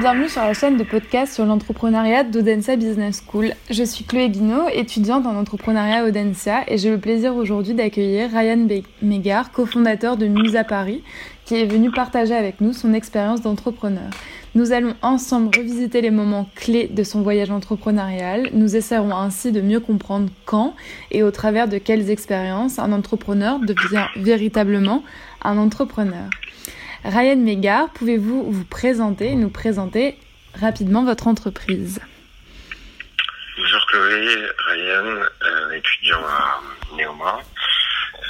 [0.00, 3.52] Bienvenue sur la chaîne de podcast sur l'entrepreneuriat d'Audencia Business School.
[3.68, 8.30] Je suis Chloé Guinaud, étudiante en entrepreneuriat à Audencia et j'ai le plaisir aujourd'hui d'accueillir
[8.30, 8.66] Ryan
[9.02, 11.04] Mégard, cofondateur de Musa Paris,
[11.44, 14.08] qui est venu partager avec nous son expérience d'entrepreneur.
[14.54, 18.48] Nous allons ensemble revisiter les moments clés de son voyage entrepreneurial.
[18.54, 20.76] Nous essaierons ainsi de mieux comprendre quand
[21.10, 25.04] et au travers de quelles expériences un entrepreneur devient véritablement
[25.42, 26.30] un entrepreneur.
[27.04, 30.18] Ryan Mégard, pouvez-vous vous présenter, nous présenter
[30.60, 31.98] rapidement votre entreprise
[33.56, 36.60] Bonjour Chloé, Ryan, euh, étudiant à
[36.94, 37.40] Néoma.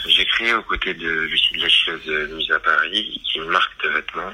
[0.07, 3.49] J'ai créé aux côtés de Lucie de la Chaise Mise à Paris, qui est une
[3.49, 4.33] marque de vêtements.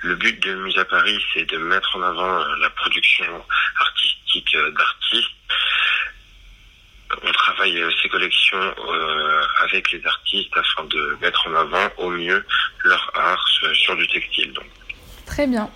[0.00, 3.44] Le but de Mise à Paris, c'est de mettre en avant euh, la production
[3.80, 5.30] artistique euh, d'artistes.
[7.22, 8.74] On travaille euh, ces collections
[9.60, 12.44] avec les artistes afin de mettre en avant au mieux
[12.88, 14.52] leur art sur du textile.
[15.26, 15.68] Très bien.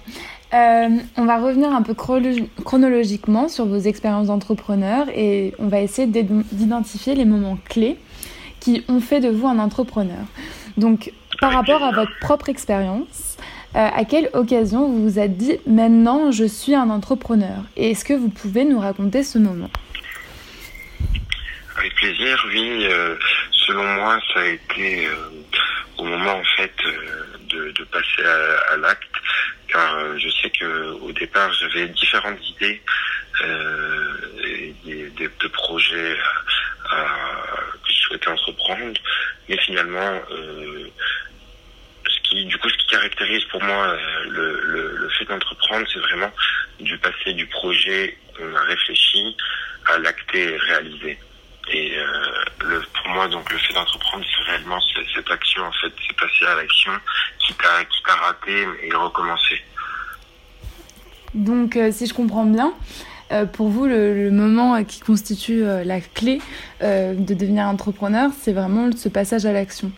[0.52, 7.15] on va revenir un peu chronologiquement sur vos expériences d'entrepreneur et on va essayer d'identifier
[7.15, 7.96] les moments clés
[8.60, 10.24] qui ont fait de vous un entrepreneur.
[10.77, 13.37] Donc, par rapport à votre propre expérience,
[13.74, 18.04] euh, à quelle occasion vous vous êtes dit maintenant je suis un entrepreneur Et est-ce
[18.04, 19.71] que vous pouvez nous raconter ce moment?
[21.79, 22.85] Avec plaisir, oui.
[22.85, 23.16] Euh,
[23.66, 25.41] selon moi, ça a été euh,
[26.02, 26.74] au moment en fait
[27.48, 28.24] de, passer
[28.70, 29.16] à, l'acte,
[29.68, 32.82] car je sais que au départ j'avais différentes idées
[33.40, 36.16] de, projets
[36.90, 39.00] que je souhaitais entreprendre,
[39.48, 40.20] mais finalement
[42.34, 46.32] du coup, ce qui caractérise pour moi euh, le, fait d'entreprendre, c'est vraiment
[46.80, 49.36] du passer du projet qu'on a réfléchi
[49.86, 51.18] à l'acter et réaliser.
[51.73, 52.04] Et euh,
[52.60, 54.78] le, pour moi, donc, le fait d'entreprendre, c'est réellement
[55.15, 56.92] cette action, en fait, c'est passer à l'action,
[57.38, 59.62] qui t'a raté et recommencer.
[61.34, 62.73] Donc, euh, si je comprends bien,
[63.54, 66.42] pour vous, le, moment qui constitue la clé
[66.82, 69.91] de devenir entrepreneur, c'est vraiment ce passage à l'action.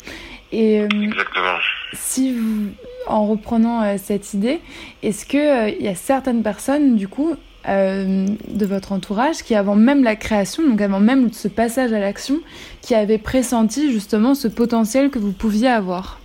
[0.52, 1.58] Et Exactement
[1.94, 2.70] si vous,
[3.06, 4.60] en reprenant euh, cette idée,
[5.02, 7.36] est-ce qu'il euh, il y a certaines personnes, du coup,
[7.68, 11.98] euh, de votre entourage qui, avant même la création, donc avant même ce passage à
[11.98, 12.40] l'action,
[12.82, 16.20] qui avaient pressenti justement ce potentiel que vous pouviez avoir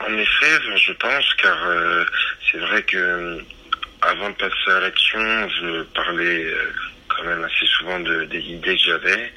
[0.00, 1.56] En effet, je pense, car
[2.50, 3.44] c'est vrai que
[4.02, 6.46] avant de passer à l'action, je parlais
[7.08, 9.32] quand même assez souvent de, des idées que j'avais.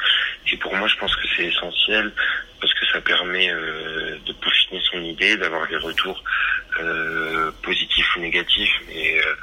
[0.51, 2.11] Et pour moi, je pense que c'est essentiel
[2.59, 6.23] parce que ça permet euh, de peaufiner son idée, d'avoir des retours
[6.79, 9.35] euh, positifs ou négatifs, euh,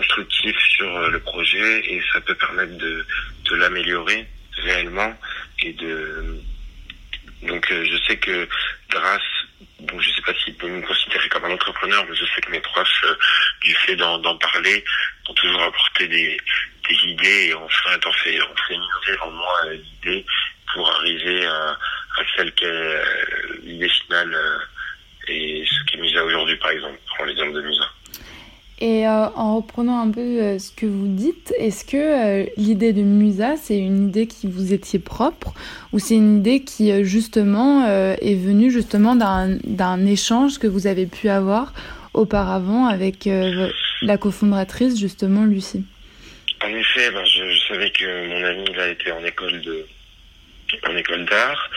[0.00, 3.06] constructifs sur le projet, et ça peut permettre de,
[3.44, 4.26] de l'améliorer
[4.64, 5.14] réellement
[5.62, 6.40] et de
[7.42, 8.46] donc je sais que
[8.90, 9.30] grâce
[9.80, 12.50] bon je sais pas si peut me considérer comme un entrepreneur mais je sais que
[12.50, 13.06] mes proches
[13.62, 14.84] du fait d'en parler
[15.28, 16.36] ont toujours apporté des,
[16.88, 20.26] des idées et enfin en fait on fait mûrir en moi l'idée
[20.74, 21.78] pour arriver à
[22.36, 23.04] celle qui est euh,
[23.62, 24.58] l'idée finale euh,
[25.28, 26.98] et ce qui est Musa aujourd'hui, par exemple.
[27.06, 27.84] Prends l'exemple de Musa.
[28.80, 33.56] Et euh, en reprenant un peu ce que vous dites, est-ce que l'idée de Musa,
[33.56, 35.52] c'est une idée qui vous étiez propre
[35.92, 41.28] ou c'est une idée qui justement est venue justement d'un échange que vous avez pu
[41.28, 41.74] avoir
[42.14, 43.28] auparavant avec
[44.02, 45.84] la cofondatrice justement Lucie?
[46.62, 49.86] En effet, ben, je, je, savais que mon ami a été en école de
[50.86, 51.70] en école d'art.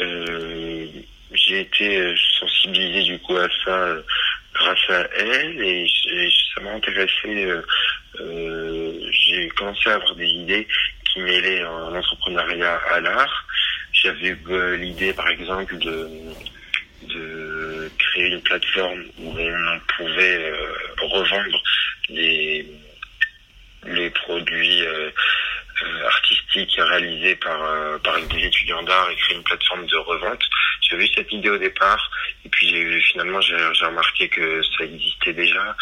[0.00, 0.86] Euh,
[1.34, 4.02] j'ai été sensibilisé du coup à ça euh,
[4.62, 5.86] grâce à elle et,
[6.54, 7.46] ça m'a intéressé.
[8.20, 10.66] Euh, j'ai commencé à avoir des idées
[11.04, 13.46] qui mêlaient en entrepreneuriat à l'art.
[13.92, 14.36] J'avais
[14.76, 16.08] l'idée par exemple de
[17.08, 20.52] de créer une plateforme où on pouvait
[20.98, 21.62] revendre
[22.08, 22.66] les
[23.84, 24.86] les produits
[25.82, 30.42] euh, artistique réalisée par euh, par des étudiants d'art et créer une plateforme de revente.
[30.92, 32.10] J'avais eu cette idée au départ
[32.44, 33.56] et puis finalement j'ai
[33.86, 35.74] remarqué que ça existait déjà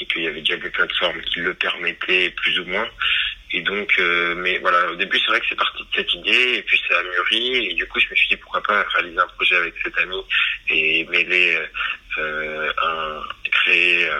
[0.00, 2.88] et qu'il y avait déjà des plateformes qui le permettaient plus ou moins.
[3.52, 6.56] Et donc, euh, mais voilà, au début c'est vrai que c'est parti de cette idée
[6.56, 9.20] et puis ça a mûri et du coup je me suis dit pourquoi pas réaliser
[9.20, 10.20] un projet avec cet ami
[10.68, 11.58] et mêler
[12.18, 14.10] euh, un créer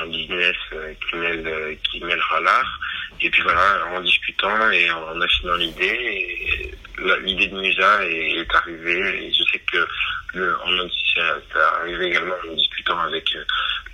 [0.00, 0.56] un business
[1.06, 2.80] qui mêle qui mêlera l'art
[3.22, 6.74] et puis voilà, en discutant et en affinant l'idée,
[7.22, 9.26] l'idée de Musa est, arrivée.
[9.26, 9.86] Et je sais que
[10.34, 13.44] le, en, ça, arrivé également en discutant avec euh,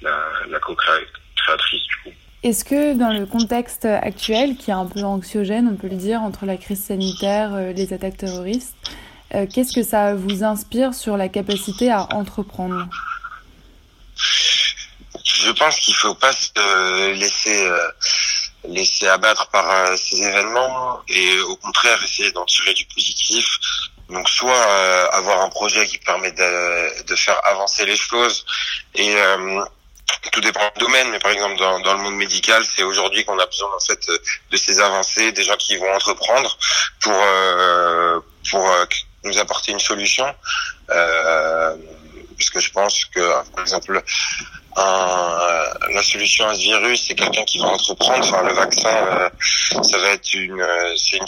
[0.02, 0.19] la,
[0.49, 2.17] la co-créatrice du coup.
[2.43, 6.20] Est-ce que dans le contexte actuel, qui est un peu anxiogène, on peut le dire,
[6.20, 8.76] entre la crise sanitaire, euh, les attaques terroristes,
[9.34, 12.87] euh, qu'est-ce que ça vous inspire sur la capacité à entreprendre?
[14.17, 17.69] Je pense qu'il faut pas se laisser
[18.69, 23.47] laisser abattre par ces événements et au contraire essayer d'en tirer du positif.
[24.09, 24.63] Donc soit
[25.13, 28.45] avoir un projet qui permet de, de, faire avancer les choses
[28.95, 29.17] et
[30.33, 33.39] tout dépend du domaine, mais par exemple dans, dans le monde médical, c'est aujourd'hui qu'on
[33.39, 34.01] a besoin en fait
[34.51, 36.57] de ces avancées, des gens qui vont entreprendre
[37.01, 38.21] pour euh,
[38.51, 38.85] pour euh,
[39.25, 40.27] nous apporter une solution.
[40.91, 41.77] Euh,
[42.37, 43.21] parce que je pense que
[43.53, 44.03] par exemple
[44.76, 48.26] un, la solution à ce virus, c'est quelqu'un qui va entreprendre.
[48.26, 49.28] Enfin, le vaccin, euh,
[49.82, 51.26] ça va être une, c'est une,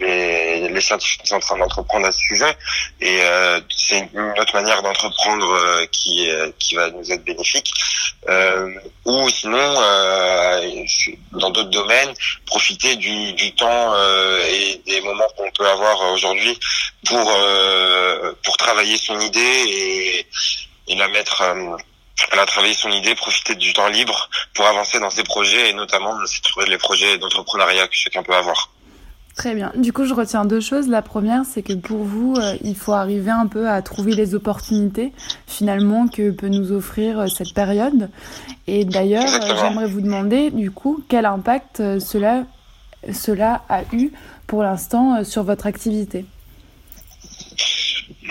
[0.00, 2.56] les, les, scientifiques sont en train d'entreprendre à ce sujet
[3.00, 7.72] et euh, c'est une autre manière d'entreprendre euh, qui qui va nous être bénéfique
[8.28, 8.70] euh,
[9.04, 10.84] ou sinon euh,
[11.32, 12.12] dans d'autres domaines
[12.46, 13.94] profiter du, du temps
[14.48, 16.58] et des moments qu'on peut avoir aujourd'hui
[17.06, 17.32] pour
[18.42, 20.26] pour travailler son idée et,
[20.88, 21.42] et la mettre
[22.30, 25.72] elle a travaillé son idée, profiter du temps libre pour avancer dans ses projets et
[25.72, 28.70] notamment trouver les projets d'entrepreneuriat que chacun peut avoir.
[29.36, 29.72] Très bien.
[29.74, 30.88] Du coup, je retiens deux choses.
[30.88, 34.34] La première, c'est que pour vous, euh, il faut arriver un peu à trouver les
[34.34, 35.12] opportunités
[35.46, 38.10] finalement que peut nous offrir euh, cette période.
[38.66, 42.44] Et d'ailleurs, euh, j'aimerais vous demander du coup quel impact cela,
[43.10, 44.12] cela a eu
[44.46, 46.26] pour l'instant sur votre activité?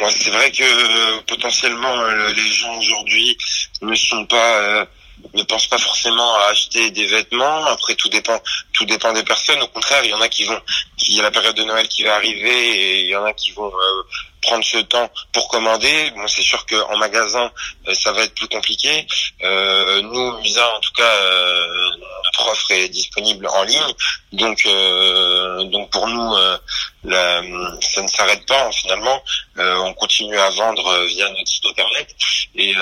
[0.02, 3.38] Moi, c'est vrai que potentiellement les gens aujourd'hui
[3.82, 4.88] ne sont pas
[5.34, 7.66] ne pensent pas forcément à acheter des vêtements.
[7.66, 8.40] Après, tout dépend,
[8.74, 9.62] tout dépend des personnes.
[9.62, 10.60] Au contraire, il y en a qui vont,
[11.08, 13.34] il y a la période de Noël qui va arriver et il y en a
[13.34, 14.04] qui vont euh,
[14.42, 16.12] prendre ce temps pour commander.
[16.16, 17.52] Bon, c'est sûr qu'en magasin,
[17.88, 19.08] euh, ça va être plus compliqué.
[19.44, 21.66] Euh, nous, Musa, en tout cas, euh,
[22.26, 23.94] notre offre est disponible en ligne.
[24.34, 26.36] Donc, euh, donc pour nous,
[27.04, 28.68] ça ne s'arrête pas.
[28.68, 29.22] Hein, finalement,
[29.58, 32.16] on continue à vendre via notre site internet.
[32.56, 32.74] Et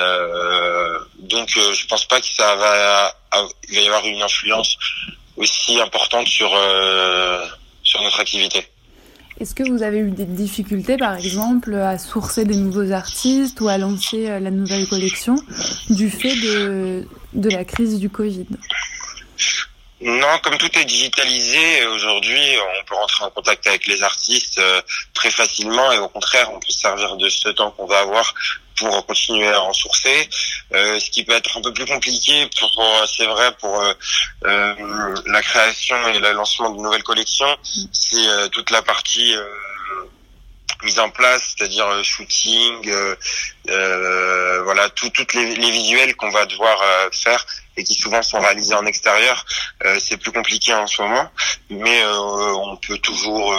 [1.20, 3.14] donc, je pense pas que ça va,
[3.70, 4.78] y avoir une influence
[5.38, 6.50] aussi importante sur
[7.84, 8.68] sur notre activité.
[9.40, 13.70] Est-ce que vous avez eu des difficultés, par exemple, à sourcer des nouveaux artistes ou
[13.70, 15.36] à lancer euh, la nouvelle collection
[15.90, 18.48] du fait de, de la crise du Covid?
[20.02, 24.82] Non, comme tout est digitalisé aujourd'hui, on peut rentrer en contact avec les artistes euh,
[25.14, 28.34] très facilement et au contraire, on peut se servir de ce temps qu'on va avoir
[28.80, 30.30] pour continuer à en sourcer.
[30.74, 33.94] Euh, ce qui peut être un peu plus compliqué, pour, c'est vrai, pour euh,
[34.46, 37.58] euh, la création et le lancement de nouvelles collections,
[37.92, 39.36] c'est toute la partie
[40.84, 42.92] mise en place, c'est-à-dire shooting,
[43.68, 46.82] voilà, tout, toutes les, les visuels qu'on va devoir
[47.12, 47.46] faire
[47.78, 49.46] et qui souvent sont réalisés en extérieur.
[50.00, 51.30] c'est plus compliqué en ce moment,
[51.70, 53.54] mais on peut toujours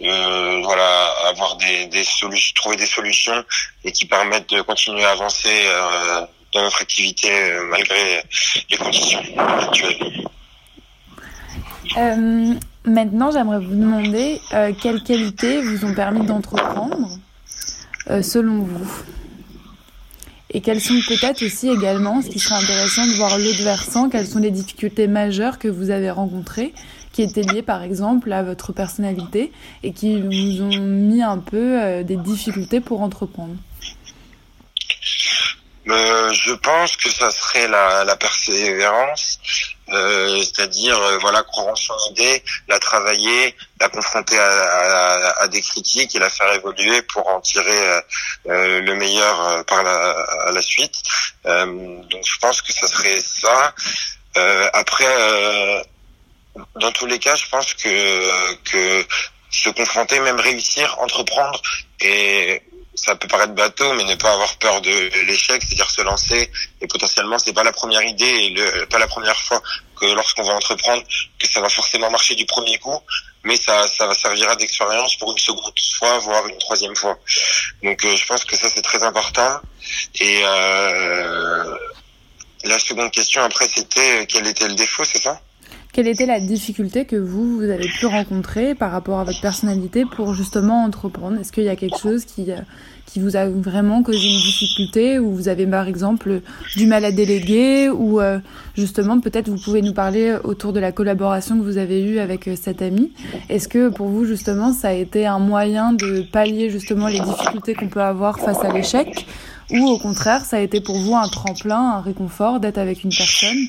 [0.00, 3.44] euh, voilà, avoir des, des solutions, trouver des solutions
[3.84, 8.22] et qui permettent de continuer à avancer euh, dans notre activité euh, malgré
[8.70, 10.24] les conditions actuelles.
[11.96, 12.54] Euh,
[12.84, 17.10] maintenant, j'aimerais vous demander euh, quelles qualités vous ont permis d'entreprendre
[18.20, 19.02] selon vous?
[20.50, 24.26] Et quelles sont peut-être aussi également, ce qui serait intéressant de voir l'autre versant, quelles
[24.26, 26.72] sont les difficultés majeures que vous avez rencontrées
[27.12, 29.52] qui étaient liées par exemple à votre personnalité
[29.82, 33.54] et qui vous ont mis un peu euh, des difficultés pour entreprendre?
[35.88, 39.38] Euh, je pense que ça serait la, la persévérance,
[39.90, 45.60] euh, c'est-à-dire euh, voilà en son idée, la travailler, la confronter à, à, à, des
[45.60, 48.00] critiques et la faire évoluer pour en tirer
[48.46, 50.10] euh, le meilleur par la,
[50.46, 50.96] à la suite.
[51.44, 53.74] donc je pense que ça serait ça.
[54.72, 55.84] après
[56.76, 59.06] dans tous les cas, je pense que que
[59.50, 61.60] se confronter, même réussir, entreprendre
[62.00, 62.62] et
[62.94, 66.86] ça peut paraître bateau, mais ne pas avoir peur de l'échec, c'est-à-dire se lancer et
[66.86, 69.62] potentiellement c'est pas la première idée le, pas la première fois
[69.96, 71.02] que lorsqu'on va entreprendre
[71.38, 72.98] que ça va forcément marcher du premier coup,
[73.42, 77.18] mais ça ça va servir d'expérience pour une seconde fois, voire une troisième fois.
[77.82, 79.60] Donc euh, je pense que ça c'est très important.
[80.20, 81.76] Et euh,
[82.64, 85.40] la seconde question après c'était quel était le défaut, c'est ça?
[85.94, 90.04] Quelle était la difficulté que vous, vous avez pu rencontrer par rapport à votre personnalité
[90.04, 91.38] pour justement entreprendre?
[91.38, 92.56] Est-ce qu'il y a quelque chose qui, euh,
[93.06, 96.40] qui vous a vraiment causé une difficulté ou vous avez par exemple
[96.74, 98.40] du mal à déléguer ou euh,
[98.76, 102.48] justement peut-être vous pouvez nous parler autour de la collaboration que vous avez eue avec
[102.48, 103.12] euh, cet ami.
[103.48, 107.74] Est-ce que pour vous justement ça a été un moyen de pallier justement les difficultés
[107.74, 109.26] qu'on peut avoir face à l'échec?
[109.70, 113.14] Ou au contraire ça a été pour vous un tremplin, un réconfort d'être avec une
[113.14, 113.68] personne?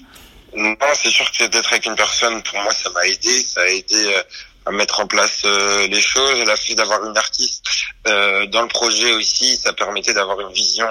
[0.56, 3.44] Non, c'est sûr que d'être avec une personne, pour moi, ça m'a aidé.
[3.44, 4.24] Ça a aidé euh,
[4.66, 6.40] à mettre en place euh, les choses.
[6.46, 7.64] La fait d'avoir une artiste
[8.08, 10.88] euh, dans le projet aussi, ça permettait d'avoir une vision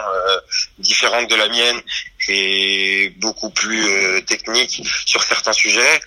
[0.79, 1.81] différente de la mienne
[2.29, 6.01] et beaucoup plus technique sur certains sujets.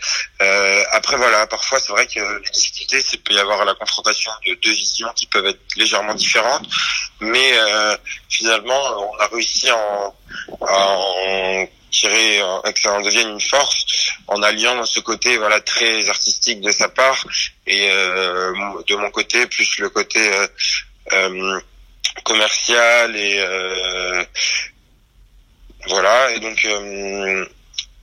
[0.91, 4.53] Après voilà, parfois c'est vrai que les difficultés, c'est peut y avoir la confrontation de
[4.55, 6.67] deux visions qui peuvent être légèrement différentes,
[7.19, 7.53] mais
[8.29, 10.15] finalement on a réussi en,
[10.61, 12.41] en tirer
[12.73, 13.85] que ça en devienne une force
[14.27, 17.25] en alliant ce côté voilà très artistique de sa part
[17.65, 18.53] et euh,
[18.87, 20.47] de mon côté plus le côté euh,
[21.13, 21.59] euh
[22.23, 24.23] commercial et euh,
[25.87, 26.31] voilà.
[26.31, 27.45] Et donc euh,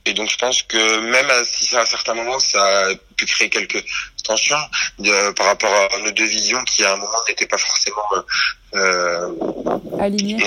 [0.05, 3.49] et donc je pense que même si à un certain moment ça a pu créer
[3.49, 3.83] quelques
[4.23, 4.57] tensions
[4.99, 8.21] de, par rapport à nos deux visions qui à un moment n'étaient pas forcément euh,
[9.99, 10.37] alignées.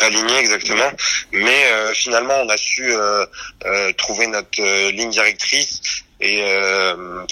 [0.00, 0.90] alignées exactement.
[1.32, 3.24] Mais euh, finalement on a su euh,
[3.64, 5.80] euh trouver notre euh, ligne directrice
[6.20, 6.42] et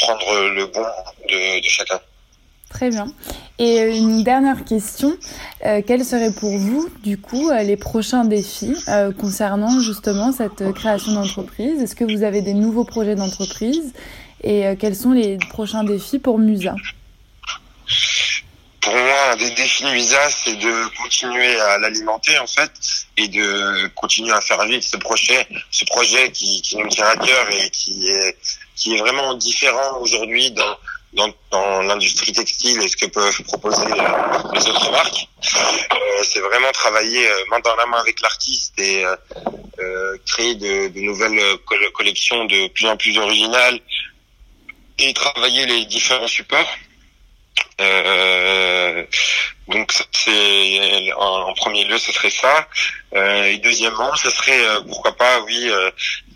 [0.00, 0.86] prendre le bon
[1.28, 2.00] de, de chacun.
[2.70, 3.06] Très bien.
[3.58, 5.16] Et euh, une dernière question,
[5.64, 8.76] euh, quels seraient pour vous, du coup, euh, les prochains défis
[9.18, 11.82] concernant justement cette création d'entreprise?
[11.82, 13.92] Est-ce que vous avez des nouveaux projets d'entreprise?
[14.44, 16.76] Et quels sont les prochains défis pour Musa?
[19.28, 22.70] Un des défis de Musa, c'est de continuer à l'alimenter en fait
[23.16, 27.16] et de continuer à faire vivre ce projet, ce projet qui, qui nous tient à
[27.16, 28.36] cœur et qui est
[28.74, 30.76] qui est vraiment différent aujourd'hui dans
[31.12, 35.28] dans, dans l'industrie textile et ce que peuvent proposer euh, les autres marques.
[35.92, 39.04] Euh, c'est vraiment travailler euh, main dans la main avec l'artiste et
[40.26, 41.40] créer de, de nouvelles
[41.94, 43.78] collections de plus en plus originales
[44.98, 46.68] et travailler les différents supports.
[47.80, 49.04] Euh,
[49.68, 52.68] donc c'est en, premier lieu ce serait ça.
[53.14, 55.70] Euh, et deuxièmement, ce serait pourquoi pas, oui,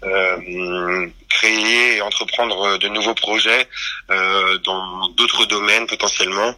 [0.04, 3.68] euh, créer et entreprendre de nouveaux projets
[4.10, 6.54] euh, dans d'autres domaines potentiellement.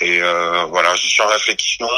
[0.00, 1.88] Et euh, voilà, je suis en réflexion,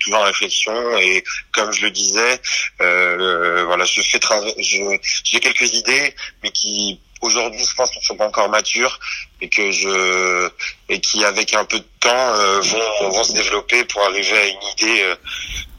[0.00, 0.98] toujours en réflexion.
[0.98, 2.40] Et comme je le disais,
[2.80, 4.20] euh, voilà, je fais
[4.58, 8.98] j'ai quelques idées, mais qui aujourd'hui je pense ne sont pas encore matures
[9.40, 10.50] et que je
[10.88, 14.46] et qui avec un peu de temps euh, vont, vont se développer pour arriver à
[14.46, 15.16] une idée euh,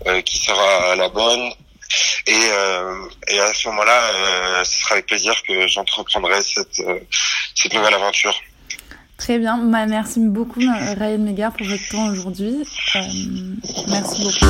[0.08, 1.52] euh, qui sera la bonne
[2.26, 6.82] et, euh, et à ce moment-là, euh, ce sera avec plaisir que j'entreprendrai cette,
[7.56, 8.38] cette nouvelle aventure.
[9.18, 9.58] Très bien.
[9.58, 12.58] Bah, merci beaucoup, Ryan Megar, pour votre temps aujourd'hui.
[13.88, 14.46] Merci beaucoup.